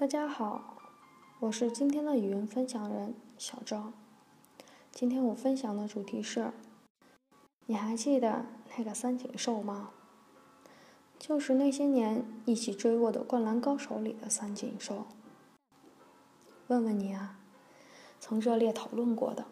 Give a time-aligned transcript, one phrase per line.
[0.00, 0.78] 大家好，
[1.40, 3.92] 我是今天的语音分享人小赵。
[4.90, 6.52] 今天我分享的主题是：
[7.66, 8.46] 你还记得
[8.78, 9.90] 那个三井寿吗？
[11.18, 15.04] 就是那些年一起追过的《灌篮高手》里的三井寿。
[16.68, 17.38] 问问你啊，
[18.18, 19.44] 曾热烈讨论过的、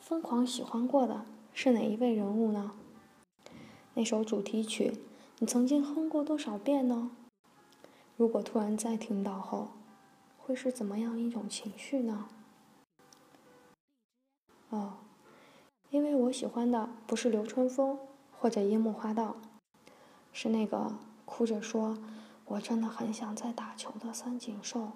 [0.00, 1.24] 疯狂喜欢过的
[1.54, 2.72] 是哪一位人物呢？
[3.94, 4.98] 那首主题曲，
[5.38, 7.12] 你曾经哼过多少遍呢？
[8.16, 9.68] 如果突然再听到后，
[10.44, 12.28] 会是怎么样一种情绪呢？
[14.70, 14.94] 哦，
[15.90, 17.98] 因为我喜欢的不是流川枫
[18.38, 19.36] 或者樱木花道，
[20.32, 21.96] 是那个哭着说
[22.46, 24.92] “我真的很想再打球”的三井寿，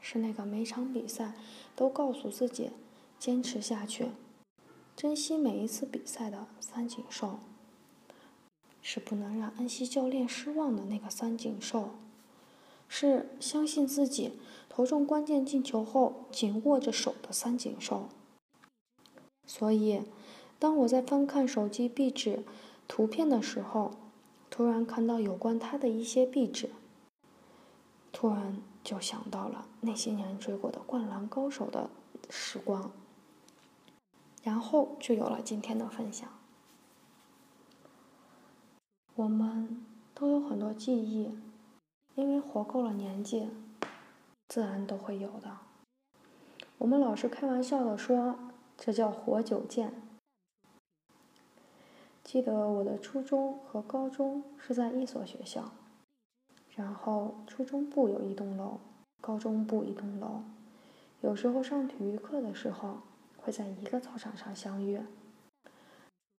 [0.00, 1.34] 是那个每场比赛
[1.74, 2.70] 都告诉自己
[3.18, 4.10] 坚持下去、
[4.94, 7.40] 珍惜每一次比赛的三井寿，
[8.80, 11.90] 是不能让安西教练失望的那个三井寿。
[12.88, 18.08] 是相信自己投中关键进球后紧握着手的三井寿。
[19.46, 20.02] 所以，
[20.58, 22.42] 当我在翻看手机壁纸
[22.88, 23.92] 图片的时候，
[24.50, 26.70] 突然看到有关他的一些壁纸，
[28.12, 31.90] 突然就想到了那些年追过的《灌篮高手》的
[32.30, 32.90] 时光，
[34.42, 36.28] 然后就有了今天的分享。
[39.14, 39.84] 我们
[40.14, 41.30] 都有很多记忆。
[42.16, 43.50] 因为活够了年纪，
[44.48, 45.58] 自然都会有的。
[46.78, 48.38] 我们老是开玩笑的说，
[48.78, 49.92] 这叫活久见。
[52.24, 55.72] 记得我的初中和高中是在一所学校，
[56.74, 58.80] 然后初中部有一栋楼，
[59.20, 60.40] 高中部一栋楼。
[61.20, 63.00] 有时候上体育课的时候，
[63.36, 65.02] 会在一个操场上相遇。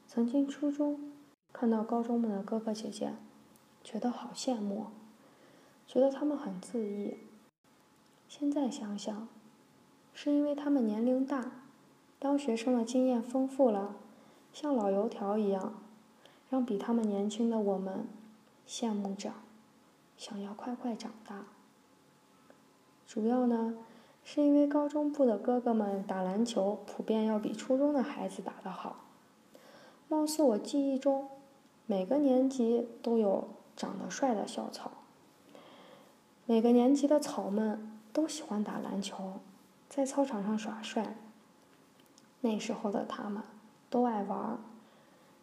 [0.07, 1.13] 曾经初中
[1.53, 3.13] 看到高中们的哥哥姐姐，
[3.85, 4.87] 觉得好羡慕。
[5.87, 7.19] 觉得他们很自意。
[8.29, 9.29] 现在想想，
[10.13, 11.53] 是因为他们年龄大，
[12.19, 13.95] 当学生的经验丰富了，
[14.53, 15.75] 像老油条一样，
[16.51, 18.07] 让比他们年轻的我们
[18.67, 19.33] 羡慕着，
[20.17, 21.45] 想要快快长大。
[23.07, 23.77] 主要呢，
[24.25, 29.05] 是因为高中部的哥哥们打篮球普遍要比初中的孩子打得好。
[30.09, 31.29] 貌似我记忆中，
[31.87, 34.91] 每个年级都有长得帅的校草。
[36.49, 39.41] 每个年级的草们都喜欢打篮球，
[39.89, 41.17] 在操场上耍帅。
[42.41, 43.43] 那时候的他们
[43.91, 44.57] 都爱玩，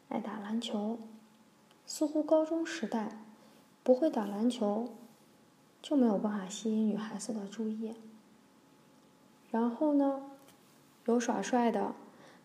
[0.08, 0.98] 爱打篮球。
[1.86, 3.10] 似乎高中时代
[3.84, 4.94] 不会打篮球，
[5.82, 7.94] 就没有办法吸引女孩子的注意。
[9.52, 10.22] 然后呢，
[11.04, 11.94] 有耍帅的，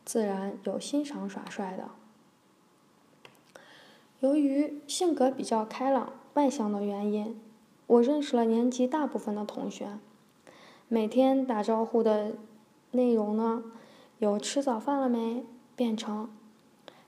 [0.05, 1.91] 自然有欣赏耍帅的。
[4.19, 7.41] 由于性格比较开朗、外向的原因。
[7.89, 9.99] 我认识了年级大部分的同学，
[10.89, 12.37] 每天打招呼的
[12.91, 13.65] 内容呢，
[14.19, 15.43] 有吃早饭了没，
[15.75, 16.31] 变成，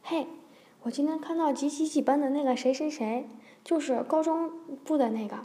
[0.02, 0.26] 嘿，
[0.82, 3.28] 我今天看到几几几班的那个谁谁谁，
[3.62, 5.42] 就是高中部的那个，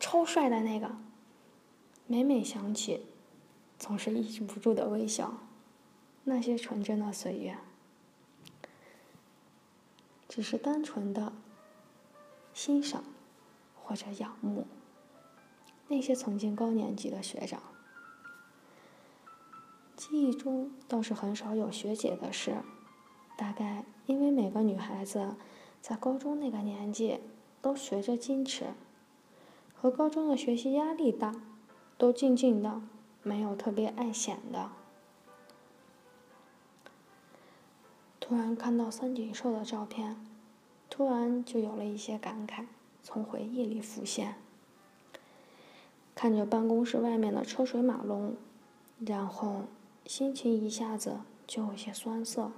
[0.00, 0.90] 超帅的那个。
[2.06, 3.02] 每每想起，
[3.78, 5.34] 总是抑制不住的微笑，
[6.24, 7.58] 那些纯真的岁月，
[10.26, 11.34] 只是单纯的
[12.54, 13.04] 欣赏
[13.84, 14.66] 或者仰慕。
[15.88, 17.62] 那些曾经高年级的学长，
[19.96, 22.58] 记忆中倒是很少有学姐的事，
[23.36, 25.34] 大概因为每个女孩子
[25.80, 27.20] 在高中那个年纪
[27.62, 28.66] 都学着矜持，
[29.74, 31.34] 和高中的学习压力大，
[31.96, 32.82] 都静静的，
[33.22, 34.70] 没有特别爱显的。
[38.20, 40.22] 突然看到三井寿的照片，
[40.90, 42.66] 突然就有了一些感慨，
[43.02, 44.34] 从回忆里浮现。
[46.20, 48.34] 看着办公室外面的车水马龙，
[49.06, 49.66] 然后
[50.04, 52.50] 心情一下子就有些酸涩，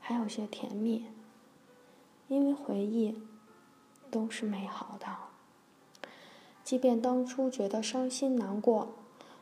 [0.00, 1.04] 还有些甜蜜，
[2.26, 3.22] 因为回忆
[4.10, 5.06] 都是美好的。
[6.64, 8.88] 即便当初觉得伤心难过，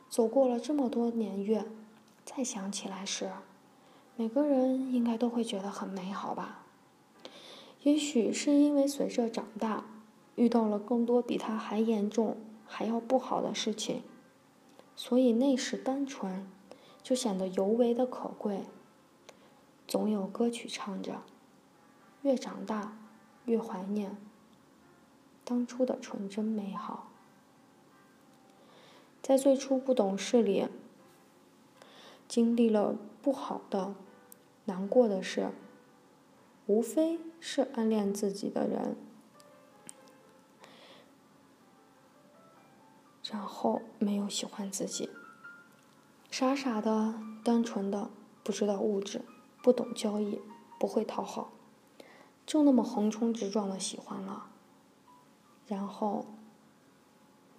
[0.07, 1.65] 走过了这么多年月，
[2.23, 3.31] 再想起来时，
[4.15, 6.65] 每个人应该都会觉得很美好吧？
[7.81, 9.85] 也许是因为随着长大，
[10.35, 12.37] 遇到了更多比他还严重。
[12.67, 14.03] 还要不好的事情，
[14.95, 16.47] 所以那时单纯，
[17.01, 18.65] 就显得尤为的可贵。
[19.87, 21.21] 总有歌曲唱着，
[22.21, 22.97] 越长大
[23.45, 24.17] 越怀念
[25.45, 27.09] 当初的纯真美好。
[29.21, 30.67] 在最初不懂事里，
[32.27, 33.95] 经历了不好的、
[34.65, 35.51] 难过的事，
[36.65, 38.97] 无非是暗恋自己的人。
[43.31, 45.09] 然后没有喜欢自己，
[46.31, 48.09] 傻傻的、单纯的，
[48.43, 49.21] 不知道物质，
[49.61, 50.41] 不懂交易，
[50.79, 51.51] 不会讨好，
[52.45, 54.47] 就那么横冲直撞的喜欢了，
[55.65, 56.25] 然后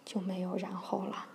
[0.04, 1.26] 就没有然后了。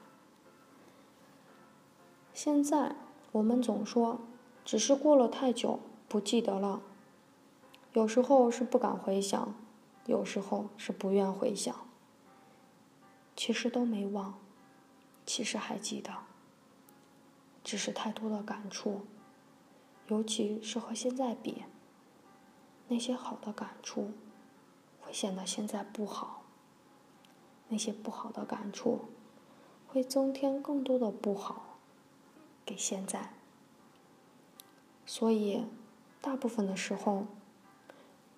[2.34, 2.96] 现在
[3.34, 4.20] 我们总说，
[4.66, 6.82] 只是过了太久，不记得了。
[7.94, 9.54] 有时候是不敢回想，
[10.08, 11.76] 有时候是不愿回想。
[13.36, 14.40] 其实都没忘，
[15.26, 16.12] 其实还记得，
[17.64, 19.02] 只是太多的感触，
[20.08, 21.64] 尤其是和现在比，
[22.88, 24.12] 那些好的感触
[25.00, 26.44] 会显得现在不好，
[27.70, 29.06] 那些不好的感触
[29.88, 31.78] 会增添更多的不好
[32.66, 33.34] 给现在，
[35.06, 35.66] 所以
[36.22, 37.26] 大部分的时候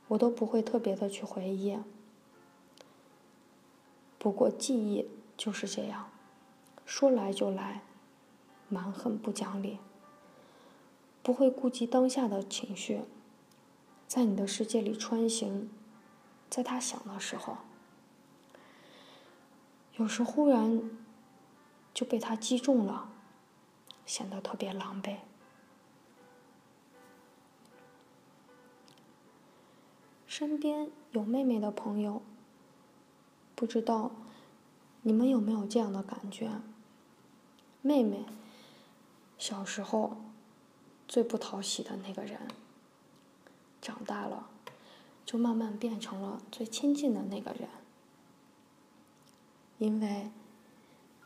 [0.08, 1.78] 我都不会特别的去回忆。
[4.26, 5.08] 不过记忆
[5.38, 6.10] 就是这样，
[6.84, 7.84] 说来就来，
[8.70, 9.78] 蛮横不讲理，
[11.22, 13.04] 不会顾及当下的情绪，
[14.08, 15.70] 在你的世界里穿行，
[16.50, 17.58] 在他想的时候，
[19.98, 20.90] 有时忽然
[21.94, 23.12] 就被他击中了，
[24.08, 25.18] 显得特别狼狈。
[30.26, 32.24] 身边有妹妹的朋友。
[33.56, 34.12] 不知道
[35.04, 36.52] 你们有没有这样的感觉？
[37.82, 38.26] 妹妹
[39.38, 40.18] 小时候
[41.08, 42.48] 最不讨喜的那个人，
[43.82, 44.50] 长大了
[45.26, 47.70] 就慢慢变成了最亲近的那个人，
[49.78, 50.32] 因为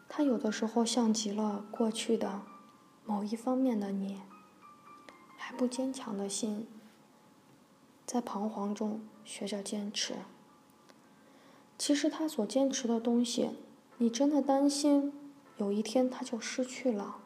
[0.07, 2.41] 他有的时候像极了过去的
[3.05, 4.21] 某一方面的你，
[5.37, 6.67] 还不坚强的心，
[8.05, 10.15] 在彷徨中学着坚持。
[11.79, 13.51] 其实他所坚持的东西，
[13.99, 15.13] 你真的担心
[15.55, 17.19] 有一天他就失去了，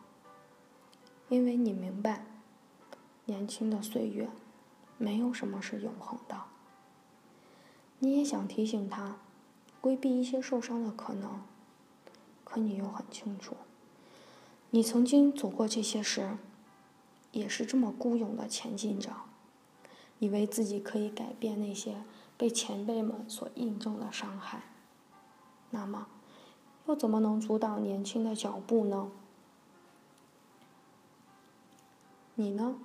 [1.27, 2.27] 因为你明白，
[3.25, 4.29] 年轻的岁月
[4.99, 6.43] 没有什么是永恒的。
[7.97, 9.17] 你也想提醒他，
[9.81, 11.41] 规避一些受伤的可能，
[12.43, 13.55] 可你又很清楚，
[14.69, 16.37] 你曾经走过这些时，
[17.31, 19.09] 也是这么孤勇的前进着，
[20.19, 22.03] 以为自己可以改变那些。
[22.43, 24.63] 被前辈们所印证的伤害，
[25.69, 26.09] 那么
[26.85, 29.09] 又怎么能阻挡年轻的脚步呢？
[32.35, 32.75] 你呢？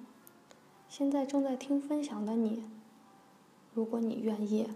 [0.89, 2.71] 现在正在听分享的你，
[3.75, 4.69] 如果你愿意，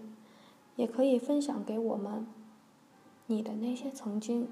[0.75, 2.27] 也可以分享给我们
[3.27, 4.49] 你的那些曾经。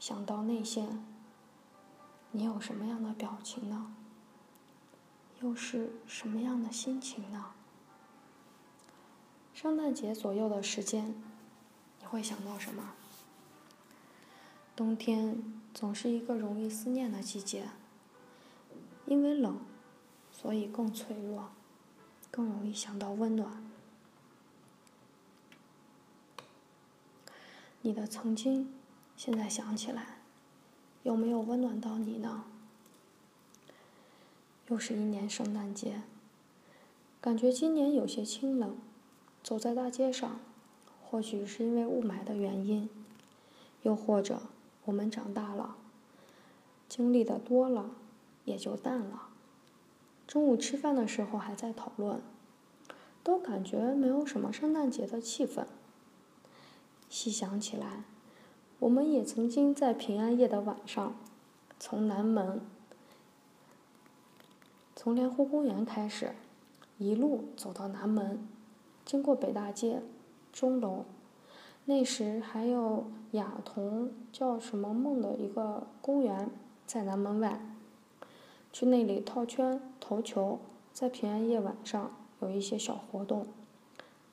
[0.00, 0.88] 想到那些，
[2.32, 3.94] 你有什么样的表情呢？
[5.40, 7.52] 又是什么样的心情呢？
[9.62, 11.14] 圣诞节左右的时间，
[11.98, 12.94] 你会想到什么？
[14.74, 15.36] 冬天
[15.74, 17.68] 总是一个容易思念的季节，
[19.04, 19.58] 因为冷，
[20.32, 21.50] 所以更脆弱，
[22.30, 23.62] 更容易想到温暖。
[27.82, 28.72] 你的曾经，
[29.14, 30.22] 现在想起来，
[31.02, 32.44] 有没有温暖到你呢？
[34.68, 36.00] 又是一年圣诞节，
[37.20, 38.74] 感觉今年有些清冷。
[39.50, 40.38] 走在大街上，
[41.02, 42.88] 或许是因为雾霾的原因，
[43.82, 44.42] 又或者
[44.84, 45.74] 我们长大了，
[46.88, 47.90] 经历的多了，
[48.44, 49.24] 也就淡了。
[50.24, 52.22] 中午吃饭的时候还在讨论，
[53.24, 55.66] 都感觉没有什么圣诞节的气氛。
[57.08, 58.04] 细想起来，
[58.78, 61.16] 我们也曾经在平安夜的晚上，
[61.80, 62.60] 从南门，
[64.94, 66.36] 从莲湖公园开始，
[66.98, 68.46] 一路走到南门。
[69.04, 70.02] 经过北大街、
[70.52, 71.04] 钟楼，
[71.84, 76.50] 那时还有雅童叫什么梦的一个公园
[76.86, 77.60] 在南门外，
[78.72, 80.60] 去那里套圈、投球，
[80.92, 83.46] 在平安夜晚上有一些小活动，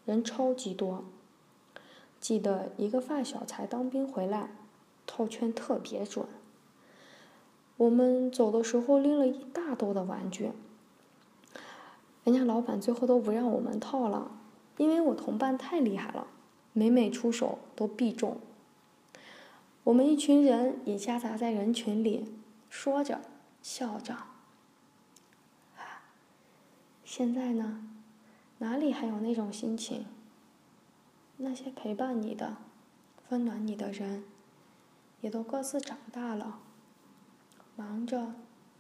[0.06, 1.04] 人超级多。
[2.20, 4.50] 记得一个发小才当兵回来，
[5.06, 6.26] 套圈特别准。
[7.78, 10.52] 我们走的时候拎了一大兜的玩具，
[12.24, 14.32] 人家老板最后都不让我们套了。
[14.78, 16.28] 因为我同伴太厉害了，
[16.74, 18.40] 每每出手都必中。
[19.84, 22.34] 我们一群人也夹杂在人群里，
[22.70, 23.22] 说着
[23.62, 24.16] 笑着。
[27.04, 27.88] 现在呢，
[28.60, 30.06] 哪里还有那种心情？
[31.38, 32.58] 那些陪伴你的、
[33.30, 34.24] 温暖你的人，
[35.22, 36.60] 也都各自长大了，
[37.76, 38.34] 忙着，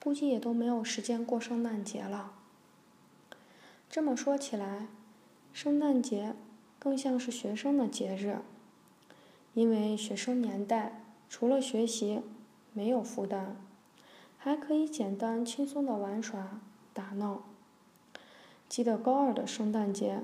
[0.04, 2.34] 估计也都没有时间过圣诞节了。
[3.90, 4.88] 这么说起来。
[5.58, 6.36] 圣诞节
[6.78, 8.42] 更像是学生的节日，
[9.56, 12.22] 因为学生年代除了学习，
[12.74, 13.56] 没有负担，
[14.38, 16.62] 还可以简单轻松的玩耍、
[16.94, 17.42] 打闹。
[18.70, 20.22] 记得高二的圣诞节，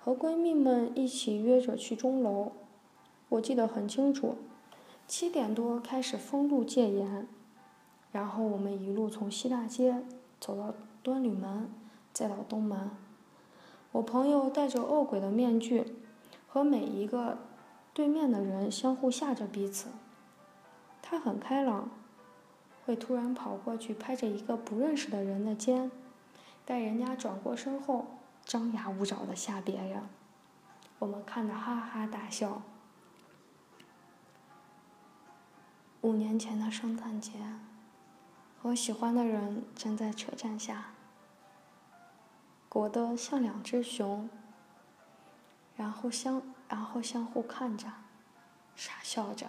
[0.00, 2.52] 和闺蜜们一起约着去钟楼，
[3.30, 4.36] 我记得很清楚，
[5.08, 7.26] 七点多开始封路戒严，
[8.12, 10.04] 然后我们一路从西大街
[10.38, 11.68] 走到端吕门，
[12.12, 12.88] 再到东门。
[13.92, 15.96] 我朋友戴着恶鬼的面具，
[16.46, 17.38] 和每一个
[17.94, 19.88] 对面的人相互吓着彼此。
[21.00, 21.88] 他很开朗，
[22.84, 25.90] 会突然跑过去拍着一个不认识的人的肩，
[26.66, 28.06] 待人家转过身后，
[28.44, 30.02] 张牙舞爪的吓别人。
[30.98, 32.60] 我们看着哈哈大笑。
[36.02, 37.32] 五年前的圣诞节，
[38.62, 40.92] 和喜欢的人站在车站下。
[42.68, 44.28] 裹得像两只熊，
[45.76, 47.90] 然后相然后相互看着，
[48.76, 49.46] 傻笑着，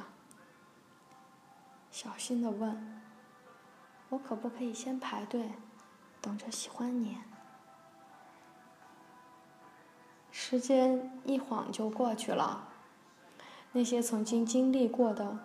[1.91, 3.01] 小心的问
[4.09, 5.51] ：“我可不可以先排队，
[6.21, 7.17] 等着喜欢你？”
[10.31, 12.69] 时间一晃就过去了，
[13.73, 15.39] 那些曾经经历过的，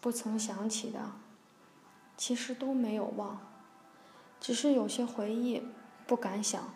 [0.00, 1.12] 不曾想起的，
[2.16, 3.38] 其实都没有忘，
[4.40, 5.62] 只是有些回忆
[6.06, 6.72] 不敢想。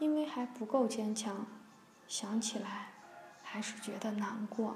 [0.00, 1.46] 因为还不够坚强，
[2.08, 2.88] 想起来
[3.42, 4.74] 还是觉得难过、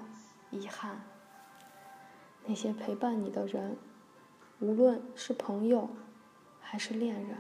[0.51, 1.03] 遗憾。
[2.45, 3.79] 那些陪伴你的人，
[4.61, 5.89] 无论是朋友
[6.61, 7.39] 还是恋人，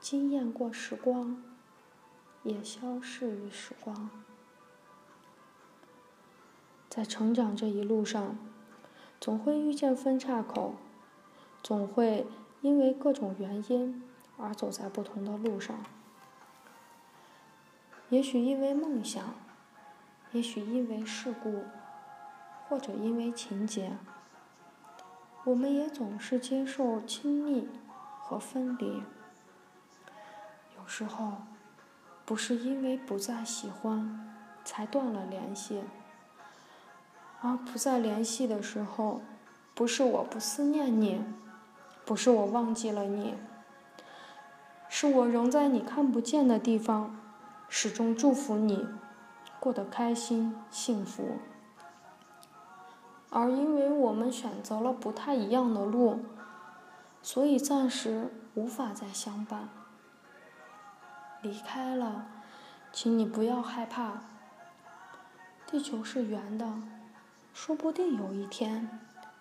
[0.00, 1.42] 惊艳过时光，
[2.42, 4.08] 也消逝于时光。
[6.88, 8.38] 在成长这一路上，
[9.20, 10.76] 总会遇见分岔口，
[11.62, 12.26] 总会
[12.62, 14.07] 因为各种原因。
[14.38, 15.76] 而走在不同的路上，
[18.08, 19.34] 也许因为梦想，
[20.32, 21.64] 也许因为事故，
[22.68, 23.96] 或者因为情节，
[25.44, 27.68] 我们也总是接受亲密
[28.20, 29.02] 和分离。
[30.78, 31.38] 有时候，
[32.24, 35.82] 不是因为不再喜欢才断了联系，
[37.40, 39.20] 而不再联系的时候，
[39.74, 41.20] 不是我不思念你，
[42.04, 43.34] 不是我忘记了你。
[45.00, 47.14] 是我仍在你看不见的地方，
[47.68, 48.84] 始终祝福你
[49.60, 51.36] 过得开心幸福。
[53.30, 56.24] 而因为我们选择了不太一样的路，
[57.22, 59.68] 所以暂时无法再相伴。
[61.42, 62.26] 离开了，
[62.92, 64.14] 请你不要害怕。
[65.64, 66.66] 地球是圆的，
[67.54, 68.98] 说不定有一天，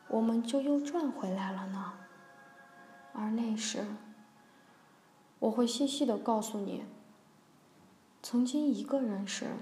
[0.07, 1.93] 我们就又转回来了呢。
[3.11, 3.83] 而那时。
[5.39, 6.83] 我会细细的告诉你，
[8.23, 9.57] 曾经一个人时，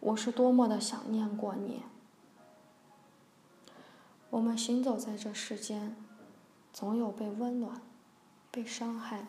[0.00, 1.82] 我是多么的想念过你。
[4.30, 5.94] 我们行走在这世间，
[6.72, 7.82] 总有被温暖、
[8.50, 9.26] 被伤害。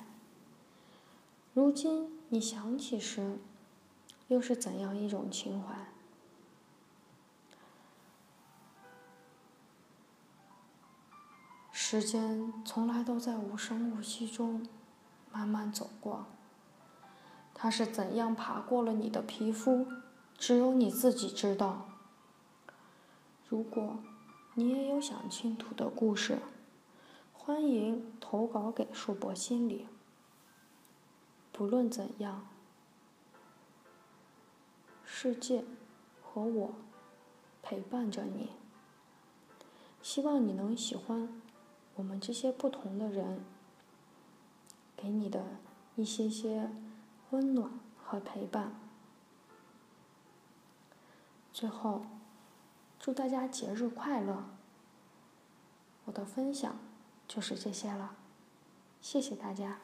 [1.54, 3.38] 如今你想起时，
[4.30, 5.76] 又是怎样一种情怀？
[11.72, 14.66] 时间从来都在无声无息中。
[15.32, 16.26] 慢慢走过，
[17.54, 19.88] 它是怎样爬过了你的皮肤，
[20.38, 21.88] 只有你自己知道。
[23.48, 24.00] 如果
[24.56, 26.40] 你也有想倾吐的故事，
[27.34, 29.88] 欢迎投稿给树博心理。
[31.52, 32.48] 不论怎样，
[35.04, 35.64] 世界
[36.22, 36.74] 和我
[37.62, 38.52] 陪伴着你。
[40.02, 41.42] 希望你能喜欢
[41.96, 43.44] 我们这些不同的人。
[45.02, 45.44] 给你的
[45.96, 46.70] 一些些
[47.32, 48.76] 温暖和陪伴。
[51.52, 52.06] 最后，
[53.00, 54.44] 祝大家节日快乐！
[56.06, 56.76] 我的分享
[57.28, 58.16] 就是这些了，
[59.02, 59.80] 谢谢大家。